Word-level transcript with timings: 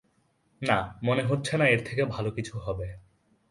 না, 0.61 0.77
মনে 1.03 1.23
হচ্ছে 1.23 1.53
না 1.57 1.65
এর 1.67 1.81
থেকে 1.85 2.03
ভালো 2.05 2.29
কিছু 2.31 2.53
হবে। 2.59 2.87